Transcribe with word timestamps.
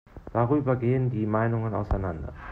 Darüber 0.33 0.77
gehen 0.77 1.11
die 1.11 1.27
Meinungen 1.27 1.75
auseinander. 1.75 2.33